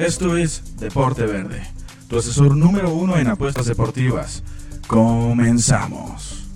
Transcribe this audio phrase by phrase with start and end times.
[0.00, 1.62] Esto es Deporte Verde,
[2.08, 4.42] tu asesor número uno en apuestas deportivas.
[4.86, 6.46] Comenzamos.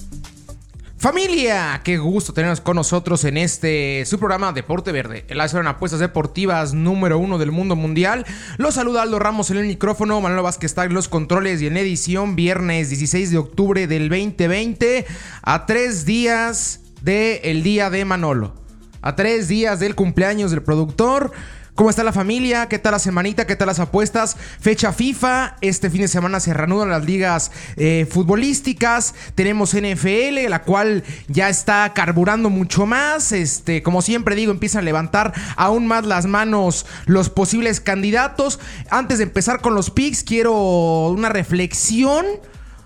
[0.96, 5.66] Familia, qué gusto tenernos con nosotros en este su programa Deporte Verde, el asesor en
[5.66, 8.24] apuestas deportivas número uno del mundo mundial.
[8.56, 11.76] Los saluda Aldo Ramos en el micrófono, Manuel Vázquez está en los controles y en
[11.76, 15.04] edición viernes 16 de octubre del 2020
[15.42, 18.54] a tres días del día de Manolo,
[19.02, 21.32] a tres días del cumpleaños del productor.
[21.74, 22.68] ¿Cómo está la familia?
[22.68, 23.48] ¿Qué tal la semanita?
[23.48, 24.36] ¿Qué tal las apuestas?
[24.60, 25.56] Fecha FIFA.
[25.60, 29.12] Este fin de semana se reanudan las ligas eh, futbolísticas.
[29.34, 33.32] Tenemos NFL, la cual ya está carburando mucho más.
[33.32, 38.60] Este, como siempre digo, empiezan a levantar aún más las manos los posibles candidatos.
[38.88, 42.24] Antes de empezar con los picks, quiero una reflexión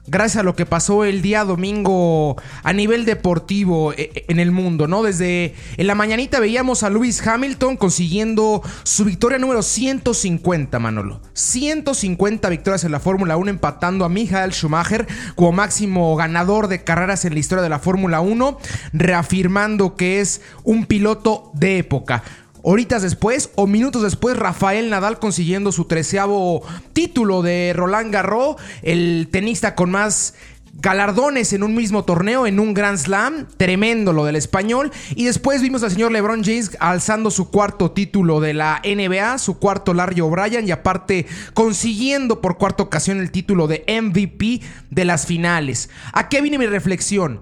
[0.08, 4.50] gracias a lo que pasó el día domingo a nivel deportivo eh, eh, en el
[4.50, 5.02] mundo, ¿no?
[5.02, 11.20] Desde en la mañanita veíamos a Lewis Hamilton consiguiendo su victoria número 150, Manolo.
[11.34, 17.24] 150 victorias en la Fórmula 1, empatando a Michael Schumacher como máximo ganador de carreras
[17.24, 18.58] en la historia de la Fórmula 1,
[18.92, 22.22] reafirmando que es un piloto de época.
[22.62, 29.28] Horitas después o minutos después, Rafael Nadal consiguiendo su treceavo título de Roland Garros, el
[29.30, 30.34] tenista con más
[30.80, 34.92] galardones en un mismo torneo, en un Grand Slam, tremendo lo del español.
[35.14, 39.58] Y después vimos al señor LeBron James alzando su cuarto título de la NBA, su
[39.58, 45.26] cuarto Larry O'Brien y aparte consiguiendo por cuarta ocasión el título de MVP de las
[45.26, 45.90] finales.
[46.12, 47.40] ¿A qué viene mi reflexión?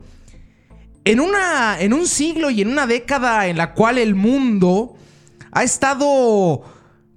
[1.04, 4.96] En, una, en un siglo y en una década en la cual el mundo
[5.56, 6.64] ha estado,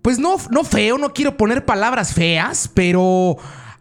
[0.02, 3.36] pues no, no feo, no quiero poner palabras feas, pero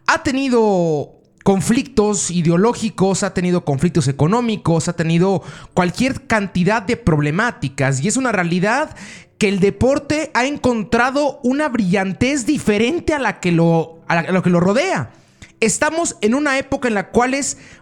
[0.05, 1.13] ha tenido
[1.45, 5.41] conflictos ideológicos, ha tenido conflictos económicos, ha tenido
[5.73, 8.97] cualquier cantidad de problemáticas y es una realidad
[9.37, 14.49] que el deporte ha encontrado una brillantez diferente a la que lo, a lo, que
[14.49, 15.11] lo rodea.
[15.61, 17.33] Estamos en una época en la cual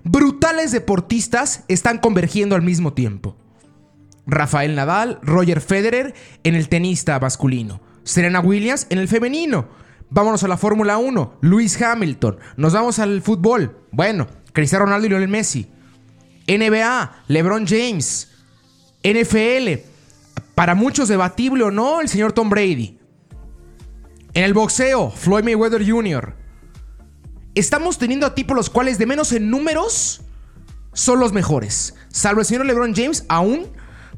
[0.04, 3.36] brutales deportistas están convergiendo al mismo tiempo.
[4.28, 9.70] Rafael Nadal, Roger Federer en el tenista masculino, Serena Williams en el femenino.
[10.10, 12.38] Vámonos a la Fórmula 1, Lewis Hamilton.
[12.56, 13.78] Nos vamos al fútbol.
[13.92, 15.70] Bueno, Cristiano Ronaldo y Lionel Messi.
[16.48, 18.32] NBA, LeBron James.
[19.04, 19.82] NFL,
[20.56, 23.00] para muchos debatible o no, el señor Tom Brady.
[24.34, 26.36] En el boxeo, Floyd Mayweather Jr.
[27.56, 30.22] Estamos teniendo a tipos los cuales de menos en números
[30.94, 31.96] son los mejores.
[32.10, 33.68] Salvo el señor LeBron James, aún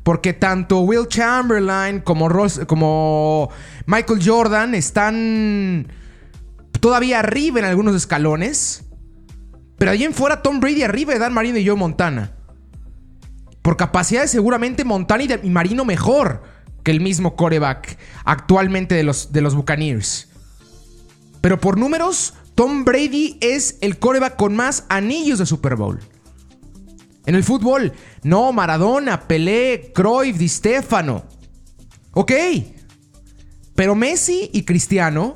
[0.03, 3.49] porque tanto Will Chamberlain como,
[3.85, 5.87] Michael Jordan están
[6.79, 8.85] todavía arriba en algunos escalones.
[9.77, 12.33] Pero allí en fuera Tom Brady arriba de Dan Marino y Joe Montana.
[13.61, 16.43] Por capacidades seguramente Montana y, Marino mejor
[16.83, 20.29] que el mismo coreback actualmente de los, de los Buccaneers.
[21.41, 25.99] Pero por números, Tom Brady es el coreback con más anillos de Super Bowl.
[27.29, 31.25] En el fútbol, no, Maradona, Pelé, Cruyff, Di Stefano.
[32.13, 32.31] Ok.
[33.75, 35.35] Pero Messi y Cristiano,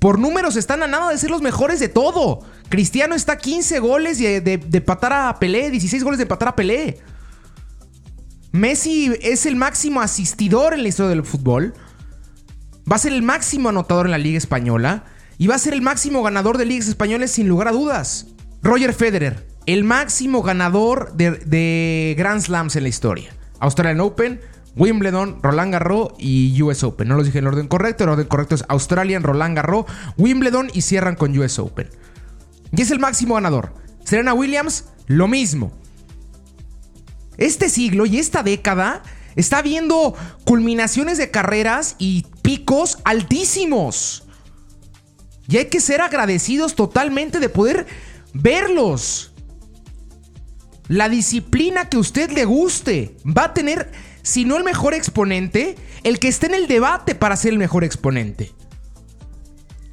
[0.00, 2.40] por números, están a nada de ser los mejores de todo.
[2.68, 6.48] Cristiano está a 15 goles de, de, de empatar a Pelé, 16 goles de empatar
[6.48, 6.98] a Pelé.
[8.50, 11.74] Messi es el máximo asistidor en la historia del fútbol.
[12.90, 15.04] Va a ser el máximo anotador en la Liga Española.
[15.38, 18.26] Y va a ser el máximo ganador de ligas españolas sin lugar a dudas.
[18.64, 23.34] Roger Federer, el máximo ganador de, Grand Slams en la historia.
[23.60, 24.40] Australian Open,
[24.76, 27.08] Wimbledon, Roland Garros y US Open.
[27.08, 29.86] No los dije en orden correcto, el orden correcto es Australian, Roland Garros,
[30.18, 31.88] Wimbledon y cierran con US Open.
[32.72, 33.72] Y es el máximo ganador.
[34.04, 35.72] Serena Williams, lo mismo.
[37.38, 39.02] Este siglo y esta década
[39.36, 40.14] está viendo
[40.44, 44.24] culminaciones de carreras y picos altísimos.
[45.48, 47.86] Y hay que ser agradecidos totalmente de poder
[48.32, 49.33] verlos.
[50.88, 53.90] La disciplina que usted le guste va a tener,
[54.22, 57.84] si no el mejor exponente, el que esté en el debate para ser el mejor
[57.84, 58.52] exponente.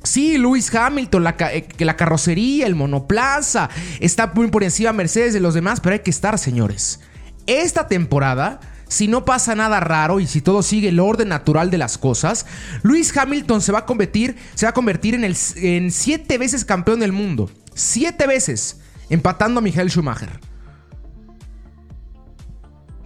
[0.04, 5.40] Sí, Lewis Hamilton, la, eh, la carrocería, el monoplaza, está muy por encima Mercedes de
[5.40, 7.00] los demás, pero hay que estar, señores.
[7.48, 8.60] Esta temporada,
[8.90, 12.46] si no pasa nada raro y si todo sigue el orden natural de las cosas,
[12.84, 16.66] Lewis Hamilton se va a convertir, se va a convertir en, el, en siete veces
[16.66, 17.50] campeón del mundo.
[17.74, 20.50] Siete veces, empatando a Michael Schumacher.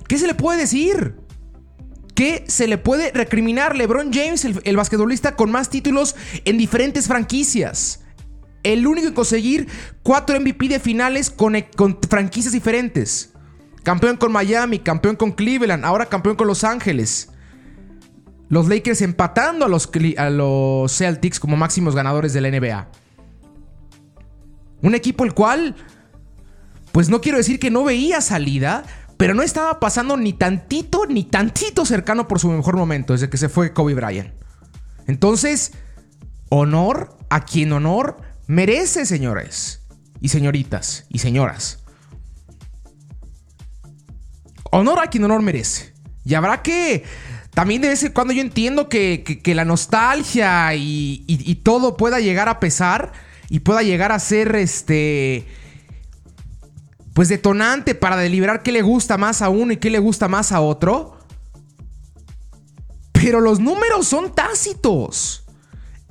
[0.08, 1.16] ¿Qué se le puede decir?
[2.16, 3.76] ¿Qué se le puede recriminar?
[3.76, 6.16] LeBron James, el, basquetbolista con más títulos
[6.46, 8.02] en diferentes franquicias.
[8.64, 9.68] El único en conseguir
[10.02, 13.34] cuatro MVP de finales con, con franquicias diferentes.
[13.84, 17.30] Campeón con Miami, campeón con Cleveland, ahora campeón con Los Ángeles.
[18.48, 22.90] los Lakers empatando a los, a los Celtics como máximos ganadores de la NBA.
[24.82, 25.76] Un equipo el cual,
[26.92, 28.86] pues no quiero decir que no veía salida,
[29.18, 33.38] pero no estaba pasando ni tantito, ni tantito cercano por su mejor momento desde que
[33.38, 34.34] se fue Kobe Bryant.
[35.08, 35.74] Entonces,
[36.50, 38.18] honor a quien honor
[38.48, 39.82] merece, señores
[40.22, 41.80] y señoritas y señoras.
[44.72, 45.94] Honor a quien honor merece.
[46.26, 47.04] Y habrá que
[47.54, 52.60] también de vez en cuando yo entiendo que, la nostalgia y, todo pueda llegar a
[52.60, 53.14] pesar
[53.50, 55.48] y pueda llegar a ser este.
[57.16, 60.52] Pues detonante para deliberar qué le gusta más a uno y qué le gusta más
[60.52, 61.18] a otro.
[63.14, 65.46] Pero los números son tácitos.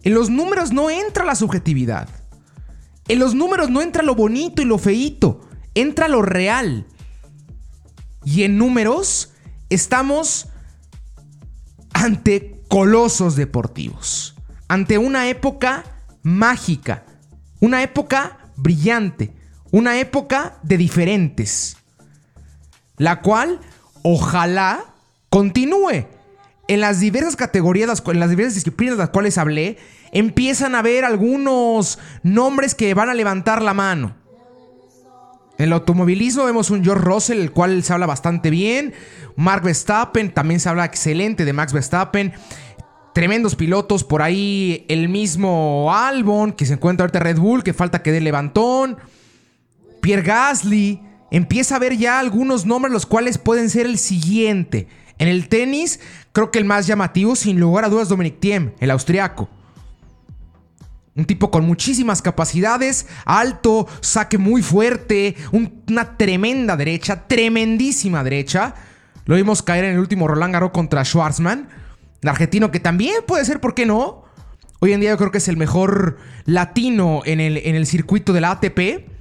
[0.03, 2.09] En los números no entra la subjetividad.
[3.07, 5.43] En los números no entra lo bonito y lo feito.
[5.75, 6.87] Entra lo real.
[8.25, 9.35] Y en números
[9.69, 10.49] estamos
[11.93, 14.37] ante colosos deportivos,
[14.69, 15.85] ante una época
[16.23, 17.05] mágica,
[17.61, 19.44] una época brillante,
[19.75, 21.79] una época de diferentes,
[22.97, 23.59] la cual
[24.03, 24.85] ojalá
[25.31, 26.07] continúe.
[26.69, 29.77] En las diversas categorías, en las diversas disciplinas de las cuales hablé,
[30.13, 34.15] empiezan a ver algunos nombres que van a levantar la mano.
[35.59, 38.95] En el automovilismo vemos un George Russell, el cual se habla bastante bien.
[39.35, 42.33] Mark Verstappen, también se habla excelente de Max Verstappen.
[43.13, 48.03] Tremendos pilotos, por ahí el mismo Albon, que se encuentra ahorita Red Bull, que falta
[48.03, 48.99] que dé levantón.
[50.05, 51.01] Pierre Gasly.
[51.31, 54.87] Empieza a ver ya algunos nombres los cuales pueden ser el siguiente.
[55.17, 55.99] En el tenis,
[56.33, 59.49] creo que el más llamativo, sin lugar a dudas, Dominic Thiem, el austriaco.
[61.17, 68.75] Un tipo con muchísimas capacidades, alto, saque muy fuerte, una tremenda derecha, tremendísima derecha.
[69.25, 71.71] Lo vimos caer en el último Roland Garros contra Schwarzman,
[72.21, 74.25] el argentino que también puede ser, ¿por qué no?
[74.81, 78.35] Hoy en día yo creo que es el mejor latino en el, en el circuito
[78.35, 79.14] de la ATP.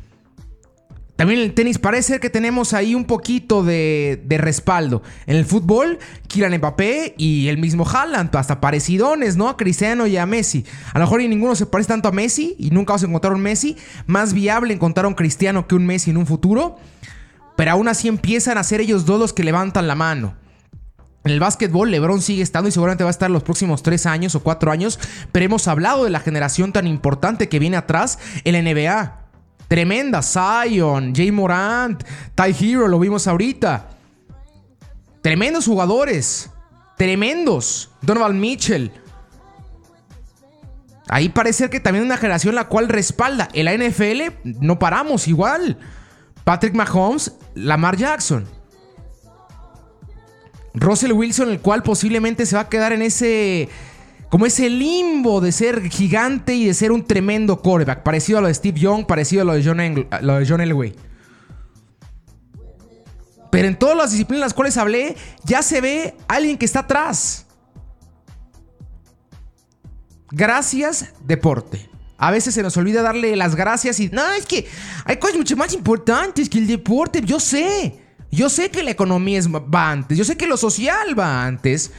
[1.16, 5.04] También en el tenis parece que tenemos ahí un poquito de, respaldo.
[5.28, 9.48] En el fútbol, Kylian Mbappé y el mismo Haaland, hasta parecidones, ¿no?
[9.48, 10.66] A Cristiano y a Messi.
[10.92, 13.34] A lo mejor ni ninguno se parece tanto a Messi y nunca vas a encontrar
[13.34, 13.78] un Messi.
[14.08, 16.78] Más viable encontrar un Cristiano que un Messi en un futuro.
[17.56, 20.36] Pero aún así empiezan a ser ellos dos los que levantan la mano.
[21.24, 24.34] En el básquetbol, LeBron sigue estando y seguramente va a estar los próximos tres años
[24.34, 25.00] o cuatro años.
[25.32, 29.23] Pero hemos hablado de la generación tan importante que viene atrás en la NBA.
[29.68, 30.22] Tremenda.
[30.22, 32.04] Zion, Jay Morant,
[32.36, 33.90] Ty Hero, lo vimos ahorita.
[35.22, 36.50] Tremendos jugadores.
[36.98, 37.92] Tremendos.
[38.02, 38.92] Donovan Mitchell.
[41.10, 43.50] Ahí parece que también una generación la cual respalda.
[43.54, 45.78] En la NFL no paramos igual.
[46.44, 48.46] Patrick Mahomes, Lamar Jackson.
[50.74, 53.70] Russell Wilson, el cual posiblemente se va a quedar en ese
[54.34, 58.48] como ese limbo de ser gigante y de ser un tremendo quarterback, parecido a lo
[58.48, 60.96] de Steve Young, parecido a lo de John, de Elway.
[63.52, 66.80] Pero en todas las disciplinas en las cuales hablé, ya se ve alguien que está
[66.80, 67.46] atrás.
[70.32, 71.88] Gracias, deporte.
[72.18, 74.10] A veces se nos olvida darle las gracias y...
[74.10, 74.66] No, es que
[75.06, 77.22] hay cosas mucho más importantes que el deporte.
[77.22, 78.00] Yo sé.
[78.32, 80.18] Yo sé que la economía va antes.
[80.18, 81.92] Yo sé que lo social va antes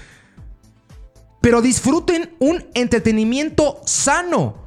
[1.45, 4.65] pero disfruten un entretenimiento sano.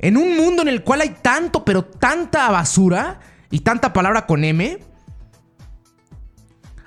[0.00, 4.42] En un mundo en el cual hay tanto, pero tanta basura y tanta palabra con
[4.42, 4.80] M,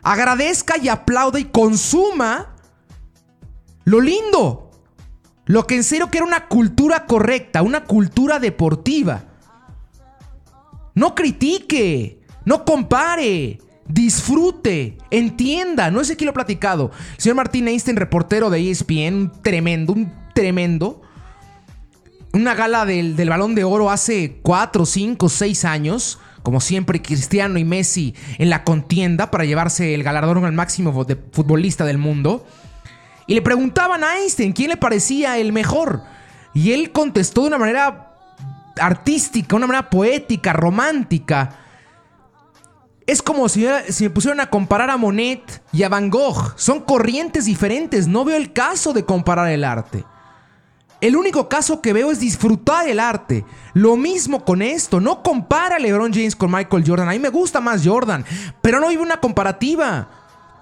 [0.03, 2.53] agradezca y aplaude y consuma
[3.85, 4.71] lo lindo.
[5.45, 9.23] Lo que en serio que era una cultura correcta, una cultura deportiva.
[10.95, 15.91] No critique, no compare, disfrute, entienda.
[15.91, 16.91] No sé quién lo platicado.
[17.17, 21.01] señor Martín Einstein, reportero de ESPN, un tremendo, un tremendo.
[22.31, 26.19] Una gala del, balón de oro hace 4, 5, 6 años.
[26.43, 30.93] Como siempre, Cristiano y Messi en la contienda para llevarse el galardón al máximo
[31.31, 32.45] futbolista del mundo.
[33.27, 36.03] Y le preguntaban a Einstein quién le parecía el mejor.
[36.53, 38.13] Y él contestó de una manera
[38.79, 41.57] artística, una manera poética, romántica
[43.09, 43.65] es como si,
[44.01, 46.53] me pusieran a comparar a Monet y a Van Gogh.
[46.57, 48.07] Son corrientes diferentes.
[48.07, 50.05] No veo el caso de comparar el arte.
[51.01, 53.45] El único caso que veo es disfrutar el arte.
[53.73, 54.99] Lo mismo con esto.
[54.99, 57.09] No compara a LeBron James con Michael Jordan.
[57.09, 58.23] A mí me gusta más Jordan.
[58.61, 60.07] Pero no vive una comparativa.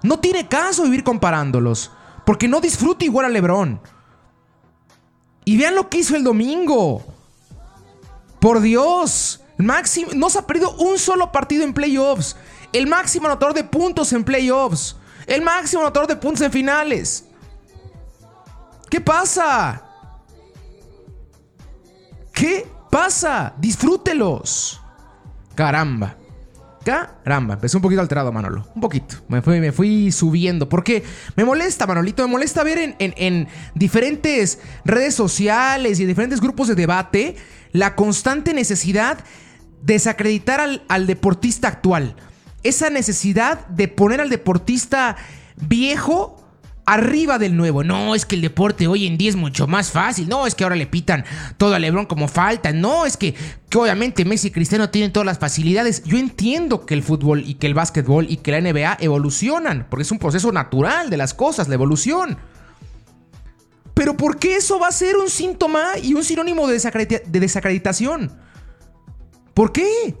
[0.02, 1.90] No tiene caso vivir comparándolos.
[2.24, 3.78] Porque no disfruta igual a LeBron.
[5.44, 7.04] Y vean lo que hizo el domingo.
[8.40, 9.42] Por Dios.
[9.58, 12.36] Máximo, no se ha perdido un solo partido en playoffs.
[12.72, 14.96] El máximo anotador de puntos en playoffs.
[15.26, 17.24] El máximo anotador de puntos en finales.
[18.88, 19.82] ¿Qué pasa?
[22.32, 23.52] ¿Qué pasa?
[23.58, 24.80] Disfrútelos.
[25.54, 26.16] Caramba.
[26.84, 28.66] Caramba, empecé un poquito alterado, Manolo.
[28.74, 29.16] Un poquito.
[29.28, 30.68] Me fui, subiendo.
[30.68, 31.04] Porque
[31.36, 32.22] me molesta, Manolito.
[32.22, 37.36] Me molesta ver en, en diferentes redes sociales y en diferentes grupos de debate
[37.72, 39.18] la constante necesidad
[39.82, 42.14] desacreditar al, deportista actual.
[42.62, 45.16] Esa necesidad de poner al deportista
[45.56, 46.36] viejo
[46.86, 47.84] arriba del nuevo.
[47.84, 50.28] No, es que el deporte hoy en día es mucho más fácil.
[50.28, 51.24] No, es que ahora le pitan
[51.56, 52.72] todo a Lebron como falta.
[52.72, 53.34] No, es que,
[53.74, 56.02] obviamente Messi y Cristiano tienen todas las facilidades.
[56.04, 60.02] Yo entiendo que el fútbol y que el básquetbol y que la NBA evolucionan, porque
[60.02, 62.38] es un proceso natural de las cosas, la evolución.
[63.98, 66.80] Pero ¿por qué eso va a ser un síntoma y un sinónimo de,
[67.28, 68.30] desacreditación?
[69.58, 70.14] ¿Por qué?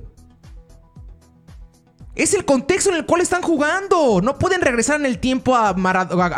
[2.16, 4.20] Es el contexto en el cual están jugando.
[4.20, 5.76] No pueden regresar en el tiempo a,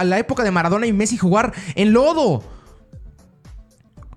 [0.05, 2.43] la época de Maradona y Messi jugar en lodo.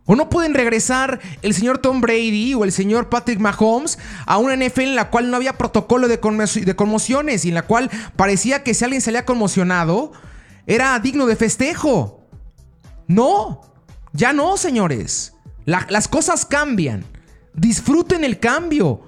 [0.04, 4.54] O no pueden regresar el señor Tom Brady o el señor Patrick Mahomes a una
[4.54, 8.74] NFL en la cual no había protocolo de, conmociones y en la cual parecía que
[8.74, 10.12] si alguien salía conmocionado
[10.68, 12.28] era digno de festejo.
[13.08, 13.62] No,
[14.12, 15.36] ya no, señores.
[15.64, 17.06] las cosas cambian.
[17.54, 19.02] Disfruten el cambio.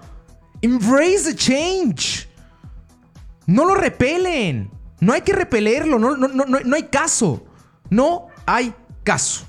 [0.61, 2.27] Embrace the change.
[3.45, 4.71] No lo repelen.
[4.99, 5.99] No hay que repelerlo.
[5.99, 7.45] No, no, no, no hay caso.
[7.89, 8.73] No hay
[9.03, 9.45] caso.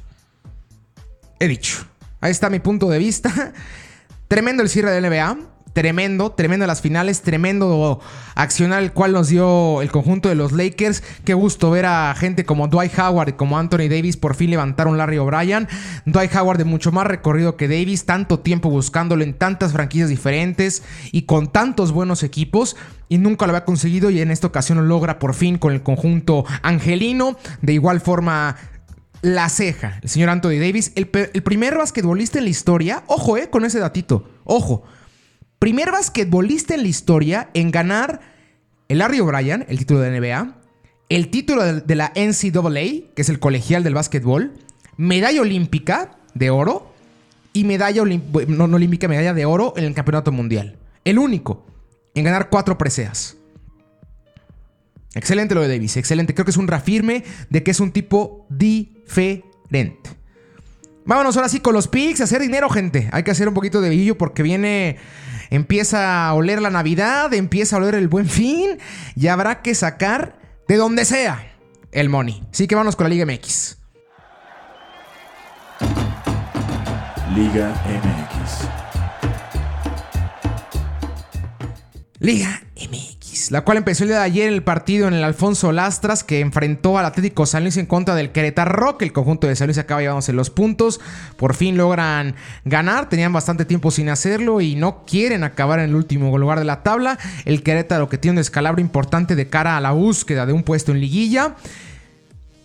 [1.38, 1.86] He dicho.
[2.20, 3.52] Ahí está mi punto de vista.
[4.28, 5.55] Tremendo el cierre del NBA.
[5.76, 8.00] Tremendo, tremendo las finales, tremendo
[8.34, 11.02] accionar el cual nos dio el conjunto de los Lakers.
[11.22, 14.96] Qué gusto ver a gente como Dwight Howard y como Anthony Davis por fin levantaron
[14.96, 15.68] Larry O'Brien.
[16.06, 20.82] Dwight Howard de mucho más recorrido que Davis, tanto tiempo buscándolo en tantas franquicias diferentes
[21.12, 22.74] y con tantos buenos equipos
[23.10, 25.82] y nunca lo había conseguido y en esta ocasión lo logra por fin con el
[25.82, 27.36] conjunto angelino.
[27.60, 28.56] De igual forma,
[29.20, 33.50] la ceja, el señor Anthony Davis, el, el primer basquetbolista en la historia, ojo, eh,
[33.50, 34.84] con ese datito, ojo,
[35.58, 38.20] primer basquetbolista en la historia en ganar
[38.88, 40.56] el Larry O'Brien, el título de NBA,
[41.08, 44.52] el título de la NCAA, que es el colegial del básquetbol,
[44.96, 46.92] medalla olímpica de oro
[47.52, 50.76] y medalla no, olímpica, medalla de oro en el campeonato mundial.
[51.04, 51.64] El único
[52.14, 53.36] en ganar cuatro preseas.
[55.14, 56.34] Excelente lo de Davis, excelente.
[56.34, 60.10] Creo que es un reafirme de que es un tipo diferente.
[61.06, 63.08] Vámonos ahora sí con los picks, hacer dinero, gente.
[63.12, 64.98] Hay que hacer un poquito de billo porque viene
[65.50, 68.78] empieza a oler la Navidad, empieza a oler el buen fin
[69.14, 70.38] y habrá que sacar
[70.68, 71.52] de donde sea
[71.92, 72.42] el money.
[72.52, 73.78] Así que vamos con la Liga MX.
[77.34, 78.68] Liga MX.
[82.18, 83.15] Liga MX
[83.50, 86.98] la cual empezó el día de ayer el partido en el Alfonso Lastras que enfrentó
[86.98, 89.02] al Atlético San Luis en contra del Querétaro Rock.
[89.02, 91.00] El conjunto de San Luis acaba llevándose los puntos.
[91.36, 93.08] Por fin logran ganar.
[93.08, 96.82] Tenían bastante tiempo sin hacerlo y no quieren acabar en el último lugar de la
[96.82, 97.18] tabla.
[97.44, 100.92] El Querétaro que tiene un descalabro importante de cara a la búsqueda de un puesto
[100.92, 101.56] en liguilla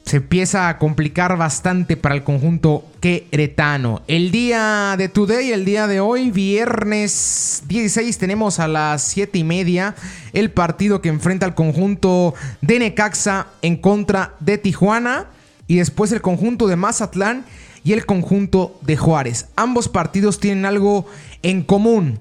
[0.06, 4.02] se empieza a complicar bastante para el conjunto queretano.
[4.08, 9.44] El día de today, el día de hoy, viernes 16, tenemos a las 7 y
[9.44, 9.96] media
[10.34, 15.28] el partido que enfrenta al conjunto de Necaxa en contra de Tijuana
[15.68, 17.46] y después el conjunto de Mazatlán
[17.84, 19.48] y el conjunto de Juárez.
[19.56, 21.06] Ambos partidos tienen algo
[21.42, 22.20] en común,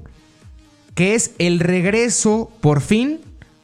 [0.94, 3.20] que es el regreso por fin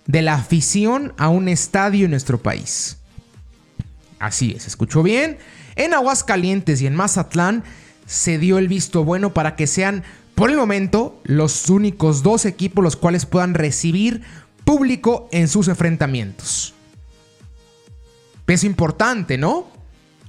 [0.06, 2.98] de la afición a un estadio en nuestro país.
[4.18, 5.38] Así es, escuchó bien.
[5.74, 7.64] En Aguascalientes y en Mazatlán
[8.06, 10.04] se dio el visto bueno para que sean,
[10.34, 14.22] por el momento, los únicos dos equipos los cuales puedan recibir
[14.64, 16.74] público en sus enfrentamientos.
[18.44, 19.66] Peso importante, ¿no?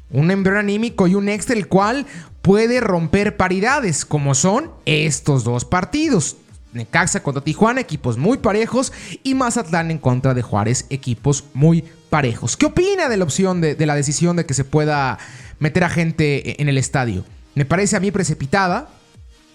[0.10, 2.06] Un embrión anímico y un extra el cual
[2.42, 6.38] puede romper paridades, como son estos dos partidos.
[6.74, 8.94] Necaxa contra Tijuana, equipos muy parejos,
[9.24, 12.58] y Mazatlán en contra de Juárez, equipos muy parejos.
[12.58, 15.18] ¿Qué opina de la opción de, la decisión de que se pueda
[15.60, 17.26] meter a gente en el estadio?
[17.56, 18.90] Me parece a mí precipitada.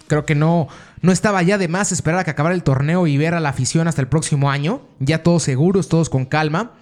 [0.07, 0.67] Creo que no,
[1.01, 3.49] no estaba ya de más esperar a que acabara el torneo y ver a la
[3.49, 4.81] afición hasta el próximo año.
[4.99, 6.73] Ya todos seguros, todos con calma.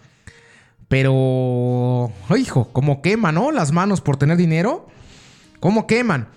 [0.88, 3.51] Pero, hijo, ¿cómo queman, no?
[3.51, 4.89] Las manos por tener dinero.
[5.61, 6.27] ¿Cómo queman?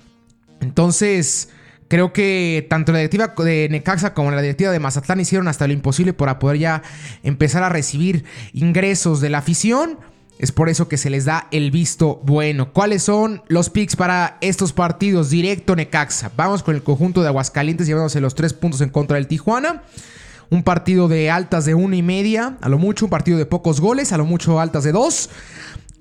[0.61, 1.49] Entonces,
[1.89, 5.73] Creo que tanto la directiva de Necaxa como la directiva de Mazatlán hicieron hasta lo
[5.75, 6.83] imposible para poder ya
[7.23, 9.99] empezar a recibir ingresos de la afición.
[10.39, 12.73] Es por eso que se les da el visto bueno.
[12.73, 15.31] ¿Cuáles son los picks para estos partidos?
[15.31, 16.33] Directo Necaxa.
[16.37, 19.83] Vamos con el conjunto de Aguascalientes llevándose los tres puntos en contra del Tijuana.
[20.51, 23.81] un partido de altas de una y media, a lo mucho un partido de pocos
[23.81, 25.31] goles, a lo mucho altas de dos.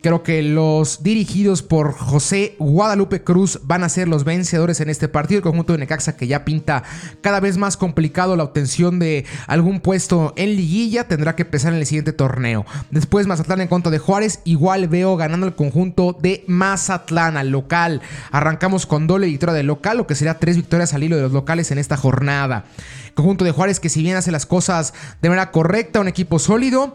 [0.03, 5.07] Creo que los dirigidos por José Guadalupe Cruz van a ser los vencedores en este
[5.07, 5.37] partido.
[5.37, 6.83] El conjunto de Necaxa que ya pinta
[7.21, 11.79] cada vez más complicado la obtención de algún puesto en liguilla tendrá que pesar en
[11.79, 12.65] el siguiente torneo.
[12.91, 14.41] Después Mazatlán en contra de Juárez.
[14.43, 18.01] Igual veo ganando el conjunto de Mazatlán al local.
[18.31, 21.31] Arrancamos con doble victoria del local, lo que sería tres victorias al hilo de los
[21.31, 22.65] locales en esta jornada.
[23.13, 26.93] conjunto de Juárez que si bien hace las cosas de manera correcta, un equipo sólido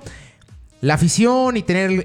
[0.80, 2.04] la afición y tener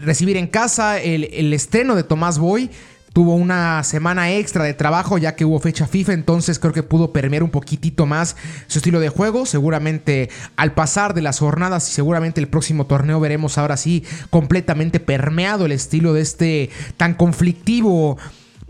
[0.00, 2.70] recibir en casa el, estreno de Tomás Boy.
[3.12, 7.12] Tuvo una semana extra de trabajo ya que hubo fecha FIFA, entonces creo que pudo
[7.12, 8.36] permear un poquitito más
[8.68, 9.44] su estilo de juego.
[9.44, 14.98] Seguramente al pasar de las jornadas y seguramente el próximo torneo veremos ahora sí completamente
[14.98, 18.16] permeado el estilo de este tan conflictivo.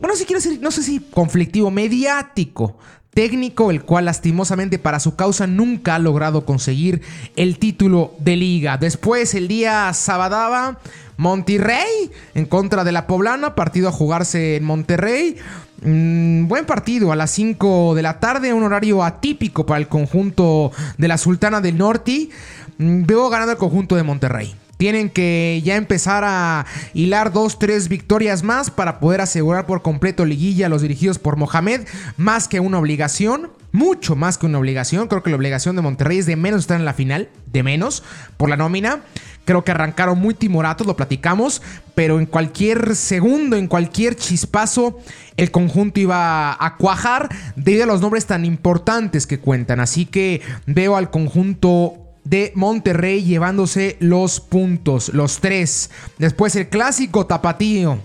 [0.00, 2.76] Bueno, si quiero decir, no sé si conflictivo, mediático
[3.14, 7.02] técnico, el cual lastimosamente para su causa nunca ha logrado conseguir
[7.36, 8.78] el título de liga.
[8.78, 10.78] Después, el día sabadaba,
[11.16, 15.36] Monterrey en contra de la Poblana, partido a jugarse en Monterrey.
[15.82, 20.72] Mm, buen partido a las 5 de la tarde, un horario atípico para el conjunto
[20.96, 22.30] de la Sultana del Norte.
[22.78, 24.54] Mm, veo ganando el conjunto de Monterrey.
[24.82, 30.24] Tienen que ya empezar a hilar dos, tres victorias más para poder asegurar por completo
[30.24, 31.82] liguilla a los dirigidos por Mohamed,
[32.16, 33.52] más que una obligación.
[33.70, 35.06] Mucho más que una obligación.
[35.06, 38.02] Creo que la obligación de Monterrey es de menos estar en la final, de menos,
[38.36, 39.02] por la nómina.
[39.44, 41.62] Creo que arrancaron muy timoratos, lo platicamos,
[41.94, 44.98] pero en cualquier segundo, en cualquier chispazo,
[45.36, 49.78] el conjunto iba a cuajar debido a los nombres tan importantes que cuentan.
[49.78, 52.01] Así que veo al conjunto
[52.32, 55.90] de Monterrey llevándose los puntos, los tres.
[56.16, 57.98] Después el clásico tapatío.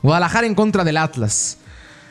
[0.00, 1.58] Guadalajara en contra del Atlas.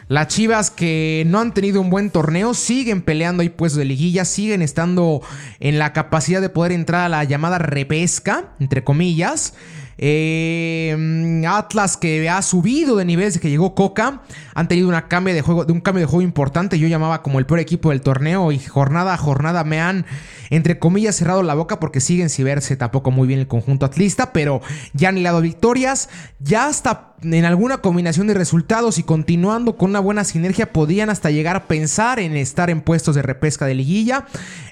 [0.10, 4.26] Las Chivas que no han tenido un buen torneo siguen peleando ahí puestos de liguilla,
[4.26, 5.22] siguen estando
[5.62, 9.54] en la capacidad de poder entrar a la llamada repesca, entre comillas.
[10.02, 14.22] Eh, Atlas que ha subido de nivel desde que llegó Coca.
[14.56, 16.80] Han tenido una cambio de juego, un cambio de juego importante.
[16.80, 18.52] Yo llamaba como el peor equipo del torneo.
[18.54, 20.06] Y jornada a jornada me han,
[20.50, 21.80] entre comillas, cerrado la boca.
[21.82, 24.32] Porque siguen sin verse tampoco muy bien el conjunto atlista.
[24.32, 24.62] Pero
[24.94, 26.10] ya han hilado victorias.
[26.40, 31.32] Ya hasta en alguna combinación de resultados y continuando con una buena sinergia, podían hasta
[31.32, 34.26] llegar a pensar en estar en puestos de repesca de liguilla.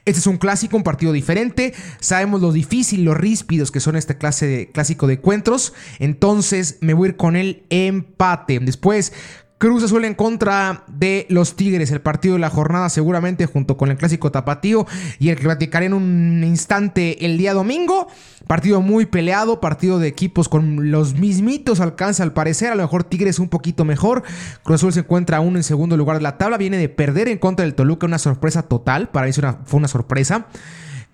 [0.05, 1.73] Este es un clásico, un partido diferente.
[1.99, 5.73] Sabemos lo difícil, lo ríspidos que son este clase de, clásico de encuentros.
[5.99, 8.59] Entonces me voy a ir con el empate.
[8.59, 9.13] Después,
[9.59, 13.89] Cruz Azul en contra de los Tigres, el partido de la jornada seguramente junto con
[13.89, 14.85] el clásico tapatío
[15.17, 18.07] y el que platicaré en un instante el día domingo.
[18.45, 23.03] Partido muy peleado, partido de equipos con los mismitos alcance al parecer, a lo mejor
[23.03, 24.21] Tigres un poquito mejor.
[24.61, 27.39] Cruz Azul se encuentra aún en segundo lugar de la tabla, viene de perder en
[27.39, 30.45] contra del Toluca, una sorpresa total, para eso fue una sorpresa.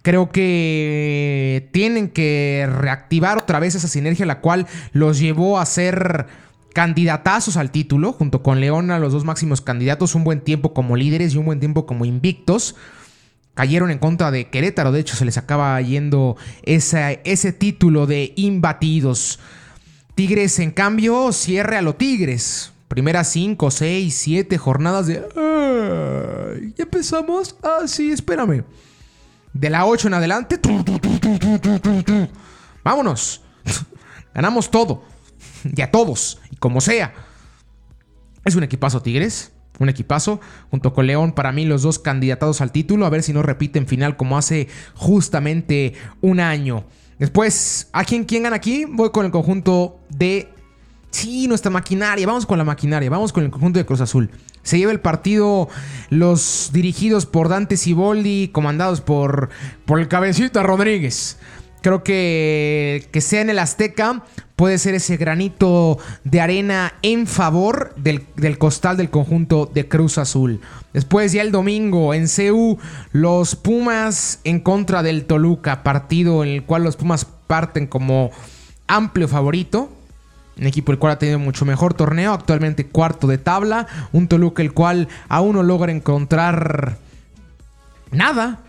[0.03, 6.27] Creo que tienen que reactivar otra vez esa sinergia la cual los llevó a ser
[6.73, 11.33] candidatazos al título, junto con Leona, los dos máximos candidatos, un buen tiempo como líderes
[11.33, 12.75] y un buen tiempo como invictos.
[13.53, 19.39] Cayeron en contra de Querétaro, de hecho se les acaba yendo ese título de imbatidos.
[20.15, 22.73] Tigres, en cambio, cierre a los Tigres.
[22.89, 25.23] Primeras 5, 6, 7 jornadas de...
[26.75, 27.55] ¿Ya empezamos?
[27.63, 28.63] Ah, sí, espérame.
[29.53, 30.59] De la 8 en adelante...
[32.83, 33.41] Vámonos.
[34.33, 35.03] Ganamos todo.
[35.63, 37.13] Y a todos como sea.
[38.45, 39.51] Es un equipazo Tigres.
[39.79, 40.39] Un equipazo,
[40.69, 43.87] junto con León, para mí los dos candidatados al título, a ver si no repiten
[43.87, 46.85] final como hace justamente un año.
[47.17, 48.85] Después, ¿a quién, quién gana aquí?
[48.85, 50.53] Voy con el conjunto de...
[51.09, 54.29] Sí, nuestra maquinaria, vamos con la maquinaria, vamos con el conjunto de Cruz Azul.
[54.63, 55.69] Se lleva el partido
[56.09, 59.49] los dirigidos por Dante Siboldi, comandados por,
[59.85, 61.37] por el cabecita Rodríguez.
[61.81, 64.23] Creo que que sea en el Azteca
[64.55, 68.25] puede ser ese granito de arena en favor del,
[68.57, 70.61] costal del conjunto de Cruz Azul.
[70.93, 72.77] Después ya el domingo en CU,
[73.11, 78.31] los Pumas en contra del Toluca, partido en el cual los Pumas parten como
[78.87, 79.91] amplio favorito.
[80.57, 83.87] Un equipo el cual ha tenido mucho mejor torneo, actualmente cuarto de tabla.
[84.11, 86.97] Un Toluca el cual aún no logra encontrar
[88.11, 88.59] nada.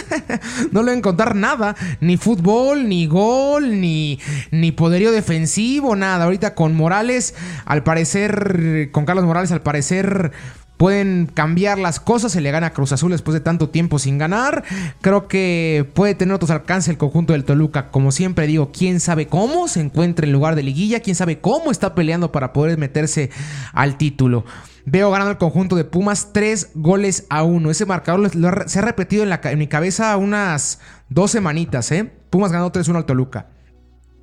[0.72, 1.76] no le voy a encontrar nada.
[2.00, 4.18] Ni fútbol, ni gol, ni,
[4.50, 6.24] ni poderío defensivo, nada.
[6.24, 10.32] Ahorita con Morales, al parecer, con Carlos Morales, al parecer,
[10.80, 12.32] pueden cambiar las cosas.
[12.32, 14.64] Se le gana a Cruz Azul después de tanto tiempo sin ganar.
[15.02, 17.90] Creo que puede tener otros alcances el conjunto del Toluca.
[17.90, 21.70] Como siempre digo, quién sabe cómo se encuentra en lugar de liguilla, quién sabe cómo
[21.70, 23.28] está peleando para poder meterse
[23.74, 24.46] al título.
[24.86, 27.70] Veo ganando el conjunto de Pumas 3 goles a 1.
[27.70, 28.30] Ese marcador
[28.66, 32.10] se ha repetido en, en mi cabeza unas dos semanitas, ¿eh?
[32.30, 33.48] Pumas ganó 3-1 al Toluca.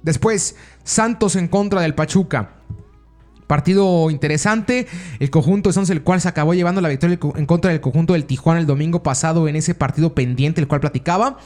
[0.01, 2.55] Después, Santos en contra del Pachuca.
[3.47, 4.87] Partido interesante.
[5.19, 8.13] El conjunto de Santos, el cual se acabó llevando la victoria en contra del conjunto
[8.13, 11.37] del Tijuana el domingo pasado en ese partido pendiente, el cual platicaba.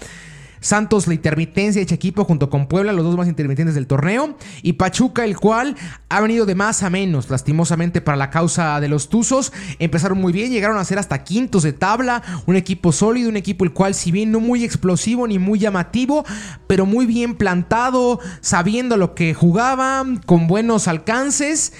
[0.62, 4.38] Santos, la intermitencia de este equipo junto con Puebla, los dos más intermitentes del torneo.
[4.62, 5.76] Y Pachuca, el cual
[6.08, 9.52] ha venido de más a menos, lastimosamente para la causa de los Tuzos.
[9.80, 12.22] Empezaron muy bien, llegaron a ser hasta quintos de tabla.
[12.46, 16.24] Un equipo sólido, un equipo el cual, si bien no muy explosivo ni muy llamativo,
[16.68, 21.74] pero muy bien plantado, sabiendo lo que jugaban, con buenos alcances.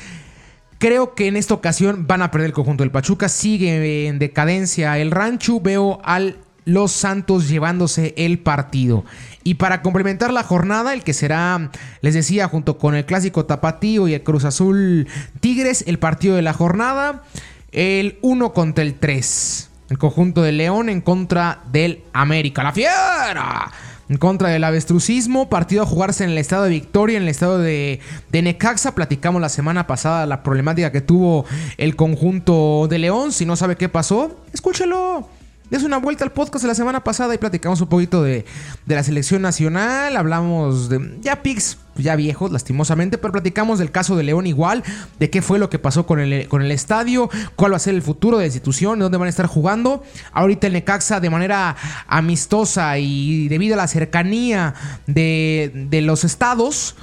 [0.80, 3.30] Creo que en esta ocasión van a perder el conjunto del Pachuca.
[3.30, 5.60] Sigue en decadencia el rancho.
[5.60, 9.04] Veo al los Santos llevándose el partido.
[9.44, 11.72] Y para complementar la jornada, el que será,
[12.02, 15.08] les decía, junto con el clásico Tapatío y el Cruz Azul
[15.40, 17.24] Tigres, el partido de la jornada,
[17.72, 19.70] el 1 contra el 3.
[19.90, 22.64] El conjunto de León en contra del América.
[22.64, 23.72] ¡La fiera!
[24.08, 27.60] En contra del avestrucismo, partido a jugarse en el estado de Victoria, en el estado
[27.60, 28.94] de, de Necaxa.
[28.94, 31.46] Platicamos la semana pasada la problemática que tuvo
[31.78, 33.32] el conjunto de León.
[33.32, 35.30] Si no sabe qué pasó, escúchelo
[35.72, 38.46] des una vuelta al podcast de la semana pasada y platicamos un poquito de,
[38.86, 40.18] la selección nacional.
[40.18, 44.84] Hablamos de ya pics ya viejos, lastimosamente, pero platicamos del caso de León igual,
[45.20, 47.96] de qué fue lo que pasó con el, con el estadio, cuál va a ser
[47.96, 50.04] el futuro de la institución, dónde van a estar jugando.
[50.34, 54.74] Ahorita el Necaxa de manera amistosa y debido a la cercanía
[55.08, 56.96] de, de los estados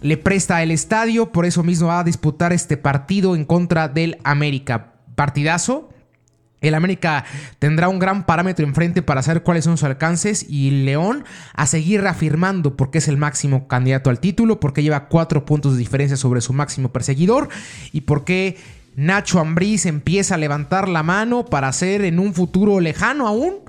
[0.00, 4.18] le presta el estadio, por eso mismo va a disputar este partido en contra del
[4.22, 4.92] América.
[5.14, 5.88] Partidazo,
[6.68, 7.24] el América
[7.58, 11.24] tendrá un gran parámetro enfrente para saber cuáles son sus alcances y León
[11.54, 15.78] a seguir reafirmando porque es el máximo candidato al título, porque lleva cuatro puntos de
[15.78, 17.48] diferencia sobre su máximo perseguidor
[17.92, 18.56] y porque
[18.96, 23.60] Nacho Ambriz empieza a levantar la mano para ser en un futuro lejano aún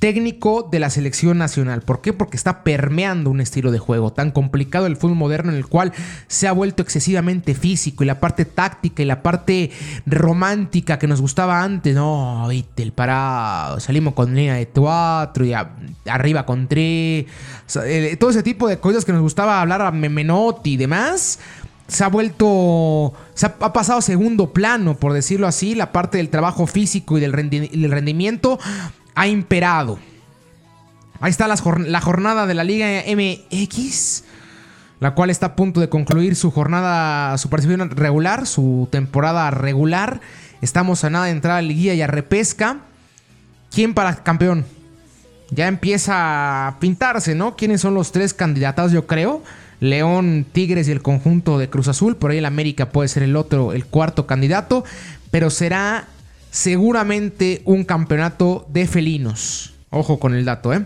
[0.00, 1.82] técnico de la selección nacional.
[1.82, 2.12] ¿Por qué?
[2.12, 5.92] Porque está permeando un estilo de juego tan complicado el fútbol moderno en el cual
[6.26, 9.70] se ha vuelto excesivamente físico y la parte táctica y la parte
[10.06, 11.94] romántica que nos gustaba antes.
[11.94, 15.52] No, viste, el parado, salimos con línea de cuatro y
[16.06, 17.26] arriba con tres.
[18.18, 21.38] todo ese tipo de cosas que nos gustaba hablar a Memenotti y demás
[21.88, 26.28] se ha vuelto, se ha, pasado a segundo plano, por decirlo así, la parte del
[26.30, 28.60] trabajo físico y del rendimiento
[29.14, 29.98] ha imperado.
[31.20, 34.24] Ahí está la, jornada de la Liga MX,
[35.00, 40.20] la cual está a punto de concluir su jornada, su participación regular, su temporada regular.
[40.62, 42.78] Estamos a nada de entrar a liguilla y a repesca.
[43.70, 44.64] ¿Quién para campeón?
[45.50, 47.54] Ya empieza a pintarse, ¿no?
[47.54, 49.42] ¿Quiénes son los tres candidatos, yo creo?
[49.80, 52.16] León, Tigres y el conjunto de Cruz Azul.
[52.16, 54.84] Por ahí el América puede ser el otro, el cuarto candidato.
[55.30, 56.08] Pero será
[56.50, 59.74] seguramente un campeonato de felinos.
[59.90, 60.84] Ojo con el dato, ¿eh?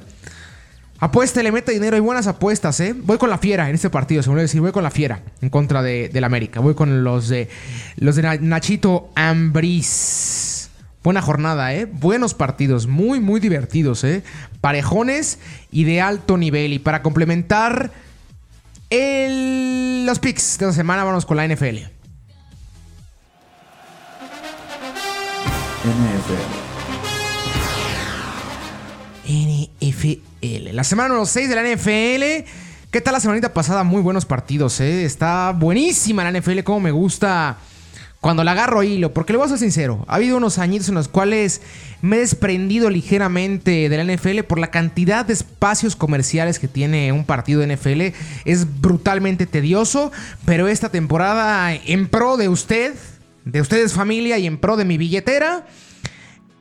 [1.01, 1.97] Apuesta, le mete dinero.
[1.97, 2.95] Hay buenas apuestas, ¿eh?
[2.97, 4.61] Voy con la fiera en este partido, se me decir.
[4.61, 6.61] Voy con la fiera en contra de, del América.
[6.61, 7.49] Voy con los de,
[7.97, 10.71] los de Nachito Ambriz.
[11.03, 11.85] Buena jornada, ¿eh?
[11.85, 14.23] Buenos partidos, muy, muy divertidos, ¿eh?
[14.63, 15.39] Parejones
[15.71, 16.73] y de alto nivel.
[16.73, 17.91] Y para complementar
[18.89, 21.94] el, los picks de la semana, vamos con la NFL.
[25.85, 26.65] NFL.
[29.29, 30.73] NFL.
[30.73, 32.49] La semana número 6 de la NFL.
[32.91, 33.85] ¿Qué tal la semanita pasada?
[33.85, 35.05] Muy buenos partidos, ¿eh?
[35.05, 37.59] Está buenísima la NFL, como me gusta
[38.21, 39.13] cuando la agarro hilo.
[39.13, 41.61] Porque le voy a ser sincero, ha habido unos añitos en los cuales
[42.01, 47.13] me he desprendido ligeramente de la NFL por la cantidad de espacios comerciales que tiene
[47.13, 48.17] un partido de NFL.
[48.47, 50.13] Es brutalmente tedioso,
[50.47, 52.95] pero esta temporada en pro de usted
[53.45, 55.67] de ustedes familia y en pro de mi billetera,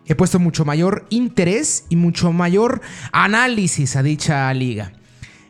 [0.05, 4.93] he puesto mucho mayor interés y mucho mayor análisis a dicha liga.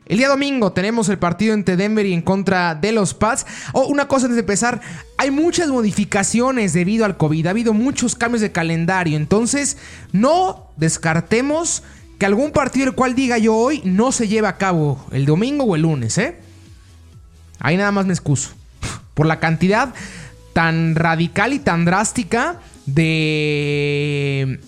[0.05, 3.45] El día domingo tenemos el partido entre Denver y en contra de los Pats.
[3.71, 4.81] Oh, una cosa antes de empezar,
[5.17, 9.77] hay muchas modificaciones debido al COVID, ha habido muchos cambios de calendario, entonces
[10.11, 11.83] no descartemos
[12.19, 15.63] que algún partido el cual diga yo hoy no se lleve a cabo el domingo
[15.63, 16.37] o el lunes, ¿eh?
[17.59, 18.49] Ahí nada más me excuso.
[19.13, 19.93] Por la cantidad
[20.53, 24.59] tan radical y tan drástica de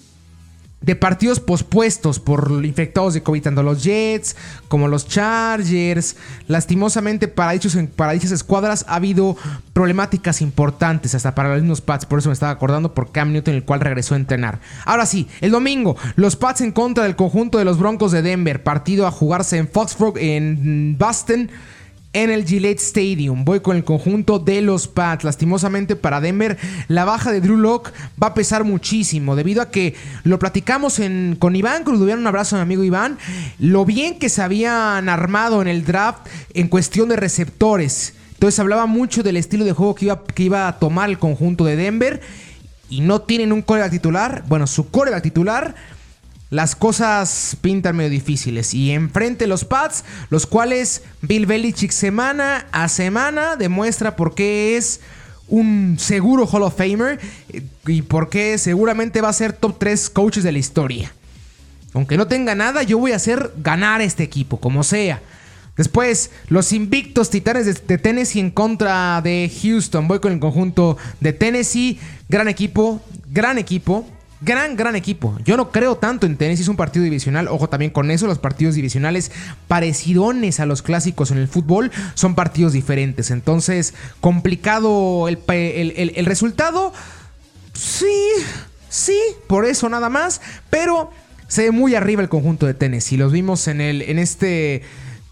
[0.86, 4.36] de partidos pospuestos por infectados de COVID, tanto los Jets
[4.67, 6.15] como los Chargers.
[6.48, 9.36] Lastimosamente para, dichos, para dichas escuadras ha habido
[9.74, 12.06] problemáticas importantes, hasta para los mismos Pats.
[12.06, 14.60] Por eso me estaba acordando por Cam Newton, el cual regresó a entrenar.
[14.86, 18.62] Ahora sí, el domingo, los Pats en contra del conjunto de los Broncos de Denver.
[18.62, 21.50] Partido a jugarse en Foxborough, en Boston
[22.15, 23.43] en el Gillette Stadium.
[23.43, 25.25] Voy con el conjunto de los Pats.
[25.25, 29.95] Lastimosamente para Denver, la baja de Drew Locke va a pesar muchísimo debido a que
[30.23, 31.01] lo platicamos
[31.39, 32.19] con Iván Cruduvian.
[32.19, 33.17] Un abrazo amigo Iván.
[33.60, 38.13] Lo bien que se habían armado en el draft en cuestión de receptores.
[38.32, 41.65] Entonces hablaba mucho del estilo de juego que iba, que iba a tomar el conjunto
[41.65, 42.21] de Denver.
[42.89, 44.45] Y no tienen un coreback titular.
[44.47, 45.75] Bueno, su coreback titular
[46.50, 48.74] las cosas pintan medio difíciles.
[48.74, 55.02] Y enfrente los Pats, los cuales Bill Belichick semana a semana demuestra por qué es
[55.48, 60.10] un seguro Hall of Famer eh, y por qué seguramente va a ser top 3
[60.10, 61.14] coaches de la historia.
[61.94, 65.22] Aunque no tenga nada, yo voy a hacer ganar este equipo, como sea.
[65.78, 70.08] Después, los invictos titanes de, Tennessee en contra de Houston.
[70.08, 72.00] Voy con el conjunto de Tennessee.
[72.30, 74.06] Gran equipo, gran equipo
[74.41, 75.38] gran, gran equipo.
[75.43, 77.48] Yo no creo tanto en Tennessee, es un partido divisional.
[77.48, 79.32] Ojo también con eso, los partidos divisionales
[79.67, 83.32] parecidones a los clásicos en el fútbol son partidos diferentes.
[83.32, 86.93] Entonces, complicado el, el resultado.
[87.74, 88.21] Sí,
[88.89, 90.41] sí, por eso nada más.
[90.69, 91.12] Pero
[91.48, 93.17] se ve muy arriba el conjunto de Tennessee.
[93.17, 94.82] Los vimos en, el, en este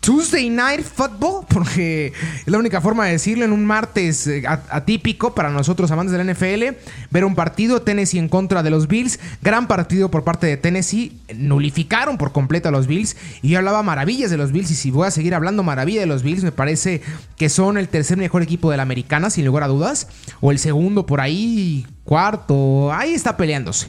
[0.04, 5.34] Tuesday Night Football, porque es la única forma de decirlo en un martes eh, atípico
[5.34, 6.78] para nosotros amantes de la NFL,
[7.10, 11.18] ver un partido Tennessee en contra de los Bills, gran partido por parte de Tennessee,
[11.34, 14.92] nulificaron por completo a los Bills y yo hablaba maravillas de los Bills y si
[14.92, 17.02] voy a seguir hablando maravilla de los Bills, me parece
[17.38, 20.10] que son el tercer mejor equipo de la americana, sin lugar a dudas,
[20.42, 23.88] o el segundo por ahí, cuarto, ahí está peleándose.